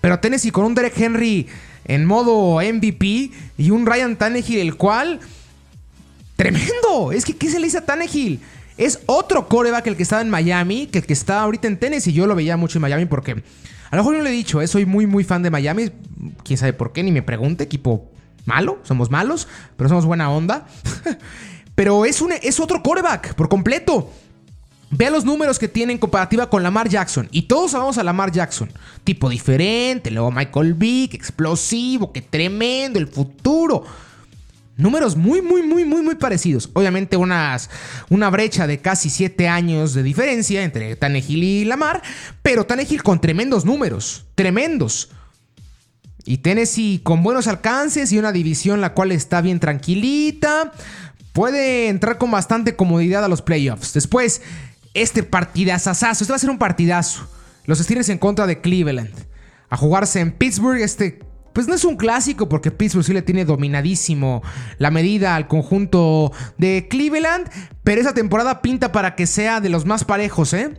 [0.00, 1.48] Pero Tennessee con un Derek Henry
[1.84, 5.20] en modo MVP y un Ryan Tannehill, el cual.
[6.36, 7.12] ¡Tremendo!
[7.12, 8.40] Es que, ¿qué se le dice a Tannehill?
[8.76, 12.12] Es otro coreback el que estaba en Miami que el que está ahorita en Tennessee.
[12.12, 13.42] Yo lo veía mucho en Miami porque.
[13.90, 15.90] A lo mejor yo no le he dicho, eh, soy muy, muy fan de Miami.
[16.42, 17.62] Quién sabe por qué, ni me pregunte.
[17.64, 18.10] Equipo
[18.44, 20.66] malo, somos malos, pero somos buena onda.
[21.74, 24.10] pero es, un, es otro coreback por completo.
[24.90, 27.28] Vea los números que tiene en comparativa con Lamar Jackson.
[27.32, 28.70] Y todos vamos a Lamar Jackson.
[29.02, 33.84] Tipo diferente, luego Michael Vick, explosivo, que tremendo, el futuro.
[34.76, 36.68] Números muy, muy, muy, muy, muy parecidos.
[36.72, 37.70] Obviamente unas,
[38.10, 42.02] una brecha de casi 7 años de diferencia entre Tannehill y Lamar,
[42.42, 45.10] pero Tannehill con tremendos números, tremendos.
[46.24, 50.72] Y Tennessee con buenos alcances y una división la cual está bien tranquilita.
[51.32, 53.92] Puede entrar con bastante comodidad a los playoffs.
[53.92, 54.40] Después,
[54.94, 56.24] este partidazazazo.
[56.24, 57.26] Este va a ser un partidazo.
[57.66, 59.12] Los Steelers en contra de Cleveland.
[59.68, 60.80] A jugarse en Pittsburgh.
[60.80, 61.18] Este,
[61.52, 64.42] pues no es un clásico porque Pittsburgh sí le tiene dominadísimo
[64.78, 67.50] la medida al conjunto de Cleveland.
[67.82, 70.74] Pero esa temporada pinta para que sea de los más parejos, ¿eh?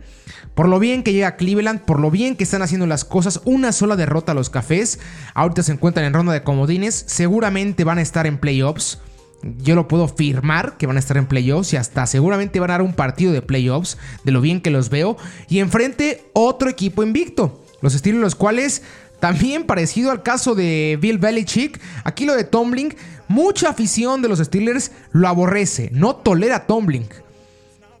[0.54, 3.72] Por lo bien que llega Cleveland, por lo bien que están haciendo las cosas, una
[3.72, 4.98] sola derrota a los cafés.
[5.34, 7.04] Ahorita se encuentran en ronda de comodines.
[7.06, 8.98] Seguramente van a estar en playoffs
[9.42, 12.74] yo lo puedo firmar que van a estar en playoffs y hasta seguramente van a
[12.74, 15.16] dar un partido de playoffs de lo bien que los veo.
[15.48, 17.62] Y enfrente otro equipo invicto.
[17.80, 18.82] Los estilos los cuales
[19.20, 22.94] también parecido al caso de Bill Belichick, aquí lo de Tomlin,
[23.28, 27.06] mucha afición de los Steelers lo aborrece, no tolera a Tomlin.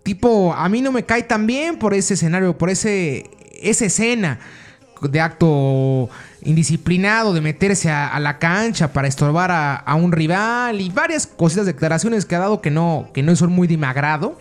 [0.02, 4.38] Tipo, a mí no me cae tan bien por ese escenario, por ese, esa escena
[5.02, 6.08] de acto
[6.46, 12.24] indisciplinado de meterse a, la cancha para estorbar a, un rival y varias cositas, declaraciones
[12.24, 14.38] que ha dado que no, que no son muy de.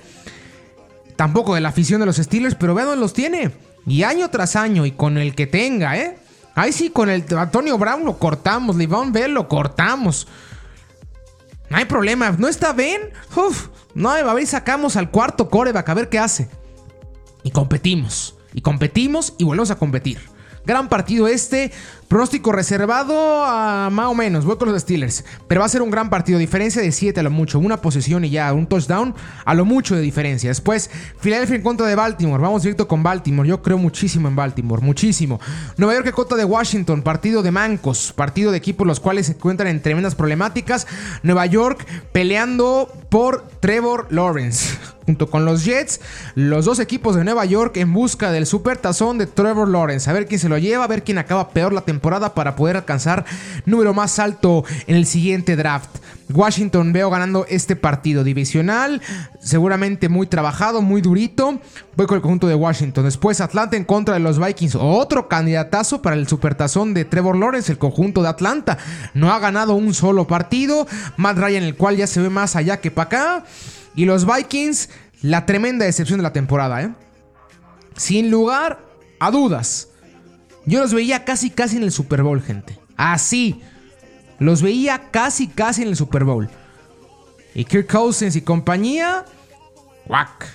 [1.16, 3.52] Tampoco de la afición de los Steelers, pero vean dónde los tiene.
[3.88, 6.18] Y año tras año y con el que tenga, ¿eh?
[6.56, 10.28] Ahí sí, con el Antonio Brown lo cortamos, Livon Bell lo cortamos.
[11.70, 13.02] No hay problema, no está Ben.
[13.36, 16.50] Uf, no, a ver, sacamos al cuarto coreback a ver qué hace.
[17.44, 18.36] Y competimos.
[18.54, 20.35] Y competimos y volvemos a competir.
[20.66, 21.72] Gran partido este.
[22.08, 24.46] Pronóstico reservado a más o menos.
[24.46, 25.26] Voy con los Steelers.
[25.48, 26.38] Pero va a ser un gran partido.
[26.38, 27.58] Diferencia de 7 a lo mucho.
[27.58, 30.50] Una posesión y ya un touchdown a lo mucho de diferencia.
[30.50, 32.42] Después, Philadelphia en contra de Baltimore.
[32.42, 33.50] Vamos directo con Baltimore.
[33.50, 34.84] Yo creo muchísimo en Baltimore.
[34.84, 35.40] Muchísimo.
[35.78, 37.02] Nueva York en contra de Washington.
[37.02, 38.14] Partido de mancos.
[38.14, 40.88] Partido de equipos los cuales se encuentran en tremendas problemáticas.
[41.24, 44.95] Nueva York peleando por Trevor Lawrence.
[45.06, 46.02] Junto con los Jets,
[46.36, 50.10] los dos equipos de Nueva York en busca del super tazón de Trevor Lawrence.
[50.10, 52.78] A ver quién se lo lleva, a ver quién acaba peor la temporada para poder
[52.78, 53.26] alcanzar
[53.66, 55.90] número más alto en el siguiente draft.
[56.34, 59.02] Washington veo ganando este partido divisional,
[59.40, 61.60] seguramente muy trabajado, muy durito.
[61.96, 63.06] Voy con el conjunto de Washington.
[63.06, 64.76] Después Atlanta en contra de los Vikings.
[64.76, 68.78] Otro candidatazo para el supertazón de Trevor Lawrence, el conjunto de Atlanta.
[69.14, 70.88] No ha ganado un solo partido.
[71.18, 73.46] Matt Ryan, el cual ya se ve más allá que para acá.
[73.96, 74.90] Y los Vikings,
[75.22, 76.94] la tremenda decepción de la temporada, ¿eh?
[77.96, 78.86] Sin lugar
[79.20, 79.90] a dudas.
[80.66, 82.78] Yo los veía casi, casi en el Super Bowl, gente.
[82.98, 83.62] Así.
[84.40, 86.50] Los veía casi, casi en el Super Bowl.
[87.54, 89.26] y Kirk Cousins y compañía.
[90.08, 90.46] Cuac,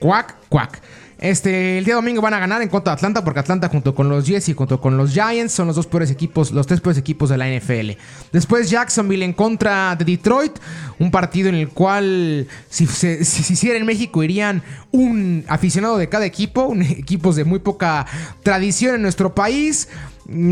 [0.00, 0.80] cuac, cuac.
[1.18, 4.08] Este, el día domingo van a ganar en contra de Atlanta porque Atlanta junto con
[4.08, 6.96] los Jets y junto con los Giants son los dos peores equipos, los tres peores
[6.96, 8.00] equipos de la NFL.
[8.30, 10.52] Después Jacksonville en contra de Detroit,
[11.00, 16.08] un partido en el cual si se si hiciera en México irían un aficionado de
[16.08, 18.06] cada equipo, equipos de muy poca
[18.44, 19.88] tradición en nuestro país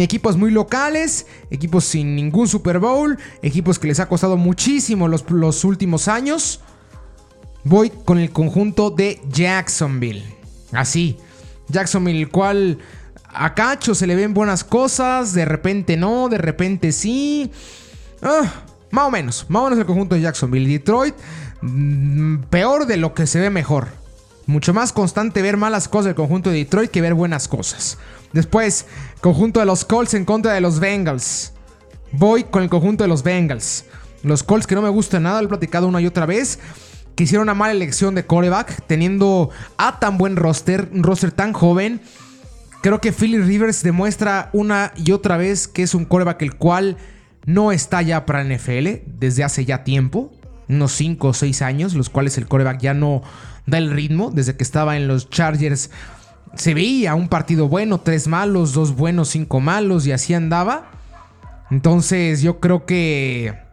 [0.00, 5.30] equipos muy locales, equipos sin ningún Super Bowl, equipos que les ha costado muchísimo los,
[5.30, 6.60] los, últimos años.
[7.62, 10.35] Voy con el conjunto de Jacksonville.
[10.72, 11.16] Así.
[11.68, 12.78] Jacksonville, el cual
[13.24, 17.50] a Cacho se le ven buenas cosas, de repente no, de repente sí.
[18.22, 20.68] Ah, más o menos, más o menos el conjunto de Jacksonville.
[20.68, 21.14] Detroit,
[21.60, 23.88] mm, peor de lo que se ve mejor.
[24.46, 27.98] Mucho más constante ver malas cosas del conjunto de Detroit que ver buenas cosas.
[28.32, 28.86] Después,
[29.20, 31.52] conjunto de los Colts en contra de los Bengals.
[32.12, 33.84] Voy con el conjunto de los Bengals.
[34.22, 36.58] Los Colts que no me gustan nada, lo he platicado una y otra vez
[37.16, 41.52] que hicieron una mala elección de coreback, teniendo a tan buen roster, un roster tan
[41.52, 42.00] joven.
[42.82, 46.98] Creo que Philly Rivers demuestra una y otra vez que es un coreback el cual
[47.46, 50.30] no está ya para NFL desde hace ya tiempo,
[50.68, 53.22] unos 5 o 6 años, los cuales el coreback ya no
[53.64, 54.30] da el ritmo.
[54.30, 55.90] Desde que estaba en los Chargers
[56.54, 60.90] se veía un partido bueno, tres malos, dos buenos, cinco malos y así andaba.
[61.70, 63.65] Entonces yo creo que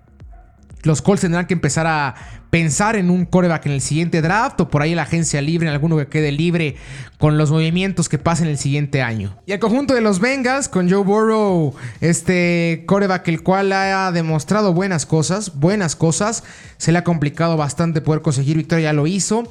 [0.84, 2.16] los Colts tendrán que empezar a
[2.50, 5.74] pensar en un coreback en el siguiente draft o por ahí la agencia libre, en
[5.74, 6.76] alguno que quede libre
[7.18, 9.36] con los movimientos que pasen el siguiente año.
[9.46, 14.74] Y el conjunto de los Bengals con Joe Burrow, este coreback el cual ha demostrado
[14.74, 16.44] buenas cosas, buenas cosas,
[16.78, 19.44] se le ha complicado bastante poder conseguir victoria, ya lo hizo.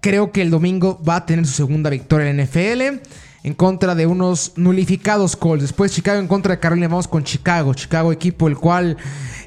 [0.00, 3.02] Creo que el domingo va a tener su segunda victoria en NFL
[3.42, 5.62] en contra de unos nulificados Colts.
[5.62, 6.88] Después Chicago en contra de Carolina.
[6.88, 7.74] Vamos con Chicago.
[7.74, 8.96] Chicago equipo el cual,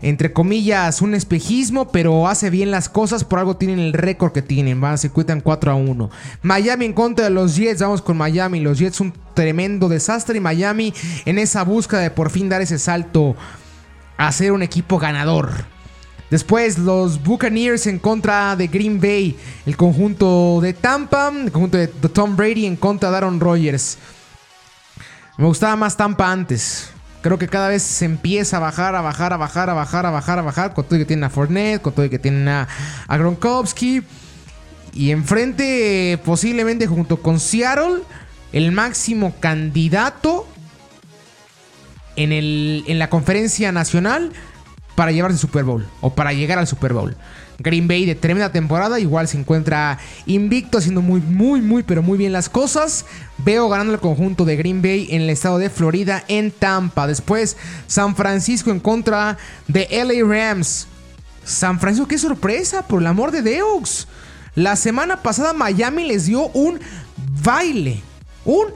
[0.01, 3.23] entre comillas, un espejismo, pero hace bien las cosas.
[3.23, 4.81] Por algo tienen el récord que tienen.
[4.81, 6.09] Van, se cuitan 4 a 1.
[6.41, 7.81] Miami en contra de los Jets.
[7.81, 8.59] Vamos con Miami.
[8.59, 10.37] Los Jets un tremendo desastre.
[10.37, 10.93] Y Miami
[11.25, 13.35] en esa búsqueda de por fin dar ese salto
[14.17, 15.65] a ser un equipo ganador.
[16.31, 19.37] Después los Buccaneers en contra de Green Bay.
[19.65, 21.29] El conjunto de Tampa.
[21.29, 23.97] El conjunto de Tom Brady en contra de Aaron Rodgers.
[25.37, 26.89] Me gustaba más Tampa antes.
[27.21, 30.11] Creo que cada vez se empieza a bajar, a bajar, a bajar, a bajar, a
[30.11, 30.73] bajar, a bajar.
[30.73, 32.67] Con todo que tienen a Fournette, con todo que tienen a,
[33.09, 34.01] Gronkowski.
[34.93, 38.03] Y enfrente, posiblemente junto con Seattle,
[38.53, 40.47] el máximo candidato
[42.15, 44.31] en, el, en la conferencia nacional
[45.01, 47.15] para llevarse Super Bowl o para llegar al Super Bowl.
[47.57, 52.19] Green Bay de tremenda temporada, igual se encuentra invicto, haciendo muy, muy, muy, pero muy
[52.19, 53.07] bien las cosas.
[53.39, 57.07] Veo ganando el conjunto de Green Bay en el estado de Florida, en Tampa.
[57.07, 60.85] Después, San Francisco en contra de LA Rams.
[61.43, 64.07] San Francisco, qué sorpresa, por el amor de Deus.
[64.53, 66.79] La semana pasada Miami les dio un
[67.43, 68.03] baile.
[68.45, 68.67] Un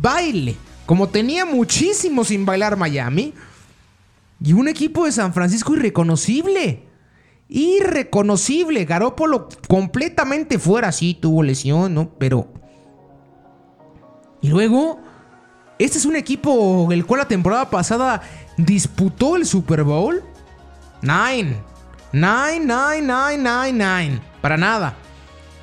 [0.00, 0.54] baile.
[0.86, 3.34] Como tenía muchísimo sin bailar Miami.
[4.44, 6.88] Y un equipo de San Francisco irreconocible.
[7.48, 8.84] Irreconocible.
[8.84, 10.90] Garópolo completamente fuera.
[10.90, 12.10] Sí, tuvo lesión, ¿no?
[12.18, 12.48] Pero.
[14.40, 15.00] Y luego.
[15.78, 18.22] Este es un equipo el cual la temporada pasada
[18.56, 20.22] disputó el Super Bowl.
[21.02, 21.56] Nine.
[22.12, 24.20] Nine, nine, nine, nine, nine.
[24.40, 24.94] Para nada.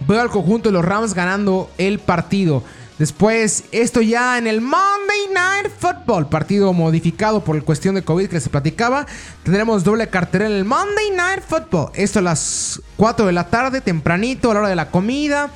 [0.07, 2.63] Veo al conjunto de los Rams ganando el partido.
[2.99, 8.41] Después, esto ya en el Monday Night Football, partido modificado por cuestión de COVID que
[8.41, 9.07] se platicaba.
[9.43, 11.91] Tendremos doble cartera en el Monday Night Football.
[11.95, 15.49] Esto a las 4 de la tarde, tempranito, a la hora de la comida.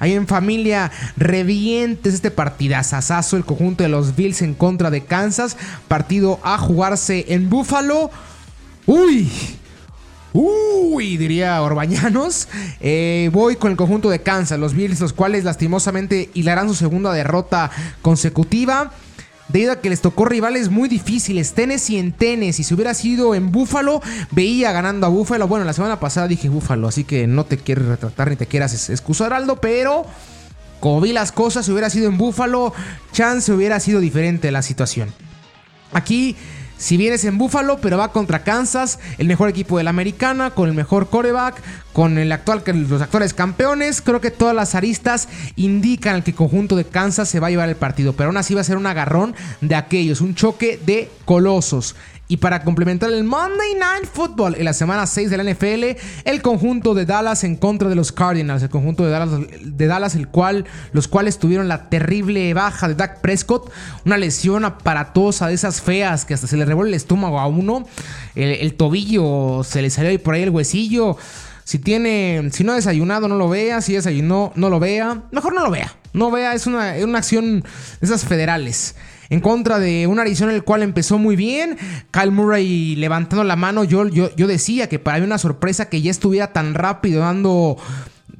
[0.00, 5.56] Ahí en familia, revientes este partidazazazo, el conjunto de los Bills en contra de Kansas.
[5.86, 8.10] Partido a jugarse en Buffalo.
[8.86, 9.30] Uy,
[10.32, 12.48] Uy, diría Orbañanos.
[12.80, 17.12] Eh, voy con el conjunto de Kansas, los Bills, los cuales lastimosamente hilarán su segunda
[17.12, 17.70] derrota
[18.02, 18.92] consecutiva.
[19.48, 22.62] Debido a que les tocó rivales muy difíciles, Tennessee en Tennessee.
[22.62, 25.48] Si hubiera sido en Búfalo, veía ganando a Búfalo.
[25.48, 28.90] Bueno, la semana pasada dije Búfalo, así que no te quiero retratar ni te quieras
[28.90, 30.04] excusar, Aldo, pero
[30.80, 32.72] como vi las cosas, si hubiera sido en Búfalo,
[33.12, 35.12] chance hubiera sido diferente la situación.
[35.92, 36.36] Aquí
[36.78, 40.68] si vienes en Buffalo, pero va contra Kansas, el mejor equipo de la americana, con
[40.68, 41.60] el mejor coreback,
[41.92, 46.76] con el actual, los actuales campeones, creo que todas las aristas indican que el conjunto
[46.76, 48.86] de Kansas se va a llevar el partido, pero aún así va a ser un
[48.86, 51.96] agarrón de aquellos, un choque de colosos.
[52.30, 56.42] Y para complementar el Monday Night Football en la semana 6 de la NFL, el
[56.42, 61.08] conjunto de Dallas en contra de los Cardinals, el conjunto de Dallas, el cual, los
[61.08, 63.72] cuales tuvieron la terrible baja de Dak Prescott,
[64.04, 67.86] una lesión aparatosa de esas feas que hasta se le revuelve el estómago a uno,
[68.34, 71.16] el, tobillo se le salió ahí por ahí el huesillo.
[71.64, 73.82] Si tiene, si no ha desayunado, no lo vea.
[73.82, 75.24] Si desayunó, no lo vea.
[75.32, 75.94] Mejor no lo vea.
[76.14, 78.94] No vea, es una, una acción de esas federales.
[79.30, 81.76] En contra de un Arizona el cual empezó muy bien.
[82.10, 83.84] Kyle Murray levantando la mano.
[83.84, 87.76] Yo, yo, yo decía que para mí una sorpresa que ya estuviera tan rápido dando,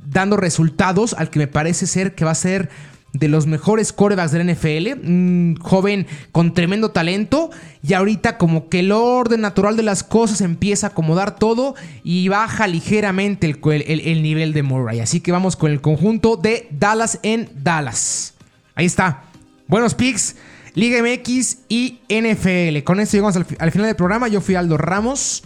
[0.07, 2.71] dando resultados al que me parece ser que va a ser
[3.13, 7.51] de los mejores corebacks del NFL, un joven con tremendo talento
[7.83, 11.75] y ahorita como que el orden natural de las cosas empieza a acomodar todo
[12.05, 15.01] y baja ligeramente el, el, nivel de Murray.
[15.01, 18.35] Así que vamos con el conjunto de Dallas en Dallas.
[18.75, 19.23] Ahí está.
[19.67, 20.37] Buenos picks.
[20.79, 22.85] Liga MX y NFL.
[22.85, 24.29] Con esto llegamos al, final del programa.
[24.29, 25.43] Yo fui Aldo Ramos.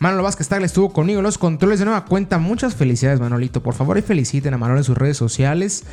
[0.00, 2.36] Manolo Vázquez Tagle estuvo conmigo en los controles de nueva cuenta.
[2.36, 3.62] Muchas felicidades, Manolito.
[3.62, 5.84] Por favor, y feliciten a Manolo en sus redes sociales.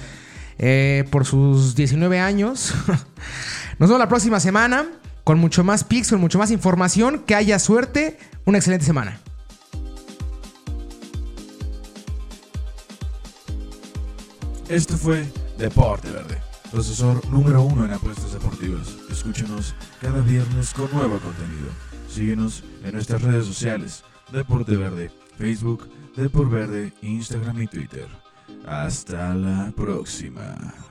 [0.57, 2.73] Eh, por sus 19 años.
[3.79, 4.85] Nos vemos la próxima semana
[5.23, 7.23] con mucho más pics, con mucho más información.
[7.25, 8.19] Que haya suerte.
[8.43, 9.21] Una excelente semana.
[14.67, 15.25] Esto fue
[15.57, 16.37] Deporte Verde,
[16.77, 18.95] profesor número uno en apuestas deportivas.
[19.09, 21.69] Escúchenos cada viernes con nuevo contenido.
[22.07, 25.09] Síguenos en nuestras redes sociales, Deporte Verde,
[25.39, 28.07] Facebook, Deporte Verde, Instagram y Twitter.
[28.67, 30.86] Hasta la próxima.